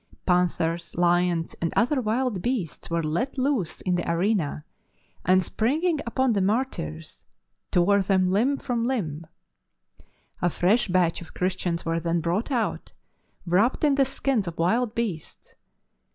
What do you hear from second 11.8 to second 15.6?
were then brought out, wrapped in the skins of wild beasts.